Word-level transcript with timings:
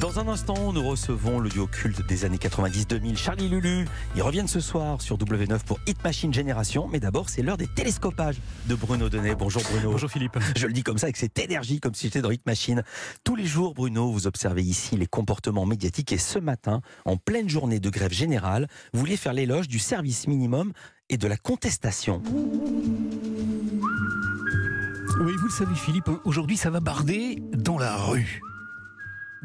Dans 0.00 0.18
un 0.18 0.28
instant, 0.28 0.72
nous 0.72 0.82
recevons 0.82 1.38
le 1.38 1.50
duo 1.50 1.66
culte 1.66 2.06
des 2.06 2.24
années 2.24 2.38
90-2000, 2.38 3.16
Charlie 3.16 3.48
Lulu. 3.48 3.86
Ils 4.14 4.22
reviennent 4.22 4.48
ce 4.48 4.60
soir 4.60 5.02
sur 5.02 5.18
W9 5.18 5.58
pour 5.64 5.78
Hit 5.86 6.02
Machine 6.02 6.32
Génération. 6.32 6.88
Mais 6.90 7.00
d'abord, 7.00 7.28
c'est 7.28 7.42
l'heure 7.42 7.58
des 7.58 7.66
télescopages 7.66 8.36
de 8.66 8.74
Bruno 8.74 9.10
Donnet. 9.10 9.34
Bonjour 9.34 9.62
Bruno. 9.70 9.90
Bonjour 9.90 10.10
Philippe. 10.10 10.38
Je 10.56 10.66
le 10.66 10.72
dis 10.72 10.82
comme 10.82 10.96
ça 10.96 11.06
avec 11.06 11.18
cette 11.18 11.38
énergie, 11.38 11.80
comme 11.80 11.94
si 11.94 12.06
j'étais 12.06 12.22
dans 12.22 12.30
Hit 12.30 12.46
Machine. 12.46 12.82
Tous 13.24 13.36
les 13.36 13.44
jours, 13.44 13.74
Bruno, 13.74 14.10
vous 14.10 14.26
observez 14.26 14.62
ici 14.62 14.96
les 14.96 15.06
comportements 15.06 15.66
médiatiques. 15.66 16.12
Et 16.12 16.18
ce 16.18 16.38
matin, 16.38 16.80
en 17.04 17.18
pleine 17.18 17.48
journée 17.48 17.78
de 17.78 17.90
grève 17.90 18.12
générale, 18.12 18.68
vous 18.94 19.00
vouliez 19.00 19.18
faire 19.18 19.34
l'éloge 19.34 19.68
du 19.68 19.78
service 19.78 20.28
minimum 20.28 20.72
et 21.10 21.18
de 21.18 21.28
la 21.28 21.36
contestation. 21.36 22.22
Oui, 25.20 25.32
vous 25.38 25.46
le 25.46 25.52
savez 25.52 25.74
Philippe, 25.74 26.10
aujourd'hui 26.24 26.56
ça 26.56 26.70
va 26.70 26.80
barder 26.80 27.42
dans 27.52 27.78
la 27.78 27.96
rue. 27.96 28.40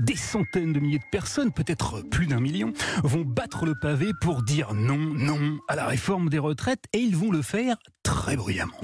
Des 0.02 0.15
centaines 0.15 0.73
de 0.73 0.79
milliers 0.79 0.97
de 0.97 1.04
personnes, 1.11 1.52
peut-être 1.52 2.02
plus 2.02 2.25
d'un 2.25 2.39
million, 2.39 2.73
vont 3.03 3.21
battre 3.21 3.67
le 3.67 3.75
pavé 3.80 4.08
pour 4.20 4.41
dire 4.41 4.73
non, 4.73 4.98
non 4.98 5.59
à 5.67 5.75
la 5.75 5.85
réforme 5.85 6.27
des 6.27 6.39
retraites 6.39 6.85
et 6.91 6.98
ils 6.98 7.16
vont 7.16 7.31
le 7.31 7.44
faire 7.44 7.75
très 8.02 8.35
bruyamment. 8.35 8.80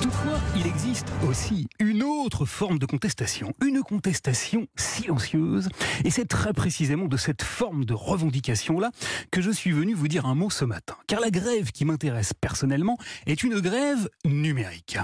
Toutefois, 0.00 0.38
il 0.56 0.68
existe 0.68 1.08
aussi 1.28 1.66
une 1.80 2.04
autre 2.04 2.44
forme 2.44 2.78
de 2.78 2.86
contestation, 2.86 3.54
une 3.60 3.82
contestation 3.82 4.68
silencieuse. 4.76 5.68
Et 6.04 6.10
c'est 6.10 6.26
très 6.26 6.52
précisément 6.52 7.06
de 7.06 7.16
cette 7.16 7.42
forme 7.42 7.84
de 7.84 7.94
revendication-là 7.94 8.92
que 9.32 9.40
je 9.40 9.50
suis 9.50 9.72
venu 9.72 9.94
vous 9.94 10.06
dire 10.06 10.26
un 10.26 10.36
mot 10.36 10.48
ce 10.48 10.64
matin. 10.64 10.94
Car 11.08 11.18
la 11.18 11.30
grève 11.30 11.72
qui 11.72 11.84
m'intéresse 11.84 12.34
personnellement 12.34 12.98
est 13.26 13.42
une 13.42 13.58
grève 13.58 14.08
numérique. 14.24 14.98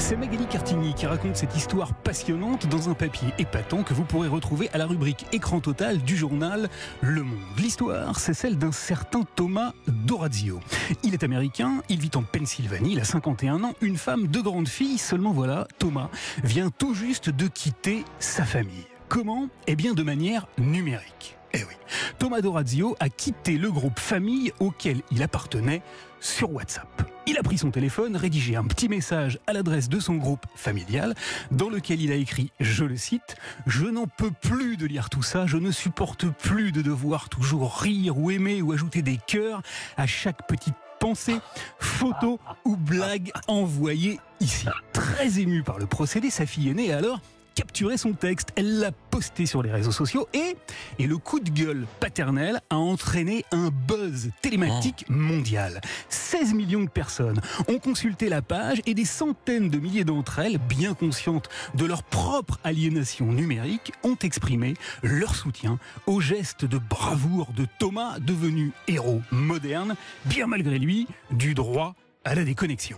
C'est 0.00 0.16
Magali 0.16 0.46
Cartigny 0.46 0.94
qui 0.94 1.06
raconte 1.06 1.36
cette 1.36 1.54
histoire 1.54 1.92
passionnante 1.94 2.66
dans 2.66 2.88
un 2.88 2.94
papier 2.94 3.28
épatant 3.38 3.82
que 3.82 3.92
vous 3.92 4.02
pourrez 4.02 4.28
retrouver 4.28 4.70
à 4.72 4.78
la 4.78 4.86
rubrique 4.86 5.26
Écran 5.30 5.60
total 5.60 5.98
du 5.98 6.16
journal 6.16 6.68
Le 7.02 7.22
Monde. 7.22 7.38
L'histoire, 7.58 8.18
c'est 8.18 8.32
celle 8.32 8.56
d'un 8.56 8.72
certain 8.72 9.24
Thomas 9.36 9.72
Dorazio. 9.86 10.58
Il 11.04 11.12
est 11.12 11.22
américain, 11.22 11.82
il 11.90 12.00
vit 12.00 12.10
en 12.14 12.22
Pennsylvanie, 12.22 12.92
il 12.92 13.00
a 13.00 13.04
51 13.04 13.62
ans, 13.62 13.74
une 13.82 13.98
femme, 13.98 14.26
deux 14.26 14.42
grandes 14.42 14.68
filles, 14.68 14.98
seulement 14.98 15.32
voilà, 15.32 15.68
Thomas 15.78 16.08
vient 16.42 16.70
tout 16.70 16.94
juste 16.94 17.28
de 17.28 17.46
quitter 17.46 18.04
sa 18.18 18.44
famille. 18.44 18.86
Comment? 19.08 19.48
Eh 19.66 19.76
bien 19.76 19.92
de 19.92 20.02
manière 20.02 20.48
numérique. 20.58 21.36
Eh 21.52 21.58
oui, 21.58 21.74
Thomas 22.18 22.40
Dorazio 22.40 22.96
a 23.00 23.08
quitté 23.08 23.58
le 23.58 23.70
groupe 23.70 23.98
famille 23.98 24.52
auquel 24.60 25.02
il 25.10 25.22
appartenait 25.22 25.82
sur 26.20 26.52
WhatsApp. 26.52 27.02
Il 27.26 27.38
a 27.38 27.42
pris 27.42 27.58
son 27.58 27.70
téléphone, 27.70 28.16
rédigé 28.16 28.56
un 28.56 28.64
petit 28.64 28.88
message 28.88 29.38
à 29.46 29.52
l'adresse 29.52 29.88
de 29.88 29.98
son 30.00 30.14
groupe 30.14 30.46
familial, 30.54 31.14
dans 31.50 31.68
lequel 31.68 32.00
il 32.00 32.12
a 32.12 32.14
écrit, 32.14 32.52
je 32.60 32.84
le 32.84 32.96
cite, 32.96 33.36
Je 33.66 33.86
n'en 33.86 34.06
peux 34.06 34.30
plus 34.30 34.76
de 34.76 34.86
lire 34.86 35.10
tout 35.10 35.22
ça, 35.22 35.46
je 35.46 35.56
ne 35.56 35.70
supporte 35.70 36.26
plus 36.28 36.72
de 36.72 36.82
devoir 36.82 37.28
toujours 37.28 37.78
rire 37.78 38.18
ou 38.18 38.30
aimer 38.30 38.62
ou 38.62 38.72
ajouter 38.72 39.02
des 39.02 39.18
cœurs 39.26 39.62
à 39.96 40.06
chaque 40.06 40.46
petite 40.46 40.74
pensée, 40.98 41.36
photo 41.78 42.38
ou 42.64 42.76
blague 42.76 43.32
envoyée 43.48 44.20
ici. 44.40 44.66
Très 44.92 45.40
émue 45.40 45.62
par 45.62 45.78
le 45.78 45.86
procédé, 45.86 46.30
sa 46.30 46.46
fille 46.46 46.68
aînée 46.68 46.92
a 46.92 46.98
alors 46.98 47.20
capturé 47.54 47.96
son 47.96 48.12
texte, 48.12 48.52
elle 48.56 48.78
l'a 48.78 48.92
posté 49.20 49.44
sur 49.44 49.62
les 49.62 49.70
réseaux 49.70 49.92
sociaux 49.92 50.26
et, 50.32 50.56
et 50.98 51.06
le 51.06 51.18
coup 51.18 51.40
de 51.40 51.50
gueule 51.50 51.86
paternel 52.00 52.58
a 52.70 52.78
entraîné 52.78 53.44
un 53.52 53.68
buzz 53.68 54.30
télématique 54.40 55.04
mondial. 55.10 55.82
16 56.08 56.54
millions 56.54 56.84
de 56.84 56.88
personnes 56.88 57.38
ont 57.68 57.78
consulté 57.78 58.30
la 58.30 58.40
page 58.40 58.80
et 58.86 58.94
des 58.94 59.04
centaines 59.04 59.68
de 59.68 59.78
milliers 59.78 60.04
d'entre 60.04 60.38
elles, 60.38 60.56
bien 60.56 60.94
conscientes 60.94 61.50
de 61.74 61.84
leur 61.84 62.02
propre 62.02 62.58
aliénation 62.64 63.26
numérique, 63.26 63.92
ont 64.04 64.16
exprimé 64.16 64.72
leur 65.02 65.34
soutien 65.34 65.78
au 66.06 66.22
geste 66.22 66.64
de 66.64 66.78
bravoure 66.78 67.52
de 67.52 67.66
Thomas, 67.78 68.18
devenu 68.20 68.72
héros 68.88 69.20
moderne, 69.30 69.96
bien 70.24 70.46
malgré 70.46 70.78
lui, 70.78 71.06
du 71.30 71.52
droit 71.52 71.94
à 72.24 72.34
la 72.34 72.44
déconnexion. 72.44 72.96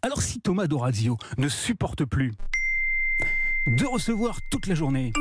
Alors 0.00 0.22
si 0.22 0.40
Thomas 0.40 0.68
Dorazio 0.68 1.18
ne 1.36 1.48
supporte 1.48 2.06
plus 2.06 2.32
de 3.66 3.86
recevoir 3.86 4.40
toute 4.50 4.66
la 4.66 4.74
journée 4.74 5.12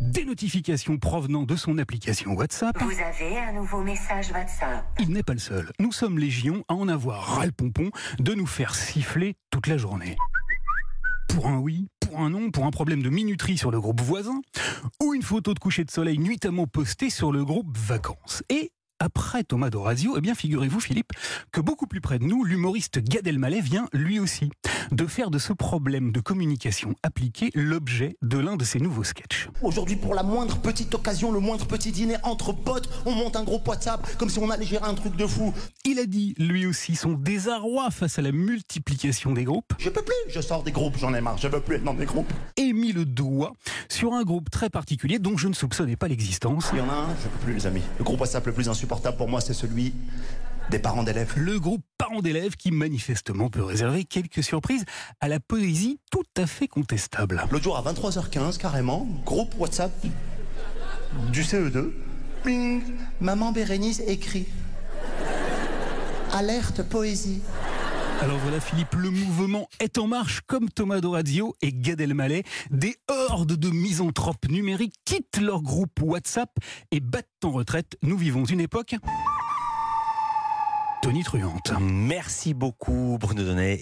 des 0.00 0.24
notifications 0.24 0.98
provenant 0.98 1.44
de 1.44 1.56
son 1.56 1.78
application 1.78 2.32
WhatsApp. 2.32 2.76
Vous 2.82 3.00
avez 3.00 3.38
un 3.38 3.52
nouveau 3.52 3.82
message 3.82 4.30
WhatsApp. 4.30 4.84
Il 4.98 5.10
n'est 5.10 5.22
pas 5.22 5.32
le 5.32 5.38
seul. 5.38 5.72
Nous 5.80 5.92
sommes 5.92 6.18
légion 6.18 6.64
à 6.68 6.74
en 6.74 6.88
avoir 6.88 7.36
ras 7.36 7.46
le 7.46 7.52
pompon 7.52 7.90
de 8.18 8.34
nous 8.34 8.46
faire 8.46 8.74
siffler 8.74 9.36
toute 9.50 9.66
la 9.66 9.78
journée. 9.78 10.16
Pour 11.30 11.48
un 11.48 11.58
oui, 11.58 11.88
pour 12.00 12.20
un 12.20 12.30
non, 12.30 12.50
pour 12.50 12.64
un 12.66 12.70
problème 12.70 13.02
de 13.02 13.10
minuterie 13.10 13.58
sur 13.58 13.70
le 13.70 13.80
groupe 13.80 14.00
voisin, 14.00 14.40
ou 15.02 15.14
une 15.14 15.22
photo 15.22 15.54
de 15.54 15.58
coucher 15.58 15.84
de 15.84 15.90
soleil 15.90 16.18
nuitamment 16.18 16.66
postée 16.66 17.10
sur 17.10 17.32
le 17.32 17.44
groupe 17.44 17.76
vacances. 17.76 18.42
Et 18.50 18.70
après 19.00 19.44
Thomas 19.44 19.70
Dorazio, 19.70 20.16
eh 20.16 20.20
bien 20.20 20.34
figurez-vous 20.34 20.80
Philippe 20.80 21.12
que 21.52 21.60
beaucoup 21.60 21.86
plus 21.86 22.00
près 22.00 22.18
de 22.18 22.24
nous, 22.24 22.44
l'humoriste 22.44 22.98
Gad 22.98 23.26
Elmaleh 23.26 23.60
vient 23.60 23.88
lui 23.92 24.18
aussi 24.18 24.50
de 24.90 25.06
faire 25.06 25.30
de 25.30 25.38
ce 25.38 25.52
problème 25.52 26.12
de 26.12 26.20
communication 26.20 26.94
appliqué 27.02 27.50
l'objet 27.54 28.16
de 28.22 28.38
l'un 28.38 28.56
de 28.56 28.64
ses 28.64 28.80
nouveaux 28.80 29.04
sketchs. 29.04 29.48
Aujourd'hui, 29.62 29.96
pour 29.96 30.14
la 30.14 30.22
moindre 30.22 30.58
petite 30.58 30.94
occasion, 30.94 31.30
le 31.32 31.40
moindre 31.40 31.66
petit 31.66 31.92
dîner 31.92 32.16
entre 32.22 32.52
potes, 32.52 32.88
on 33.06 33.12
monte 33.12 33.36
un 33.36 33.44
groupe 33.44 33.66
WhatsApp 33.68 34.06
comme 34.16 34.30
si 34.30 34.38
on 34.38 34.50
allait 34.50 34.64
gérer 34.66 34.86
un 34.86 34.94
truc 34.94 35.16
de 35.16 35.26
fou. 35.26 35.52
Il 35.84 35.98
a 35.98 36.06
dit 36.06 36.34
lui 36.38 36.66
aussi 36.66 36.96
son 36.96 37.12
désarroi 37.12 37.90
face 37.90 38.18
à 38.18 38.22
la 38.22 38.32
multiplication 38.32 39.32
des 39.32 39.44
groupes 39.44 39.72
Je 39.78 39.90
peux 39.90 40.02
plus, 40.02 40.14
je 40.28 40.40
sors 40.40 40.62
des 40.62 40.72
groupes, 40.72 40.96
j'en 40.98 41.14
ai 41.14 41.20
marre, 41.20 41.38
je 41.38 41.48
veux 41.48 41.60
plus 41.60 41.76
être 41.76 41.84
dans 41.84 41.94
des 41.94 42.06
groupes. 42.06 42.32
et 42.56 42.72
mis 42.72 42.92
le 42.92 43.04
doigt 43.04 43.52
sur 43.92 44.14
un 44.14 44.22
groupe 44.22 44.50
très 44.50 44.70
particulier 44.70 45.18
dont 45.18 45.36
je 45.36 45.48
ne 45.48 45.54
soupçonnais 45.54 45.96
pas 45.96 46.08
l'existence. 46.08 46.70
Il 46.72 46.78
y 46.78 46.82
en 46.82 46.88
a 46.88 46.94
un, 46.94 47.08
je 47.22 47.28
peux 47.28 47.38
plus 47.44 47.54
les 47.54 47.66
amis. 47.66 47.82
Le 47.98 48.04
groupe 48.04 48.20
WhatsApp 48.20 48.46
le 48.46 48.52
plus 48.52 48.68
insupportable 48.68 49.16
pour 49.16 49.28
moi, 49.28 49.40
c'est 49.40 49.54
celui 49.54 49.94
des 50.70 50.78
parents 50.78 51.02
d'élèves. 51.02 51.32
Le 51.36 51.58
groupe 51.58 51.82
parents 51.96 52.20
d'élèves 52.20 52.56
qui 52.56 52.70
manifestement 52.70 53.48
peut 53.48 53.62
réserver 53.62 54.04
quelques 54.04 54.42
surprises 54.42 54.84
à 55.20 55.28
la 55.28 55.40
poésie 55.40 55.98
tout 56.10 56.24
à 56.36 56.46
fait 56.46 56.68
contestable. 56.68 57.42
L'autre 57.50 57.64
jour 57.64 57.76
à 57.76 57.92
23h15, 57.92 58.58
carrément, 58.58 59.06
groupe 59.24 59.54
WhatsApp 59.58 59.92
du 61.32 61.42
CE2. 61.42 61.90
Ping 62.44 62.82
Maman 63.20 63.52
Bérénice 63.52 64.00
écrit. 64.06 64.46
Alerte 66.32 66.82
poésie. 66.82 67.40
Alors 68.20 68.38
voilà 68.38 68.58
Philippe, 68.58 68.94
le 68.94 69.10
mouvement 69.10 69.68
est 69.78 69.96
en 69.96 70.08
marche 70.08 70.40
comme 70.46 70.68
Thomas 70.68 71.00
Dorazio 71.00 71.54
et 71.62 71.72
Gad 71.72 72.00
Elmaleh. 72.00 72.42
Des 72.70 72.96
hordes 73.06 73.54
de 73.54 73.70
misanthropes 73.70 74.48
numériques 74.48 74.96
quittent 75.04 75.40
leur 75.40 75.62
groupe 75.62 76.00
WhatsApp 76.02 76.50
et 76.90 76.98
battent 76.98 77.28
en 77.44 77.52
retraite. 77.52 77.96
Nous 78.02 78.16
vivons 78.16 78.44
une 78.44 78.60
époque 78.60 78.96
tonitruante. 81.00 81.72
Merci 81.80 82.54
beaucoup 82.54 83.18
Bruno 83.20 83.44
Donnet. 83.44 83.76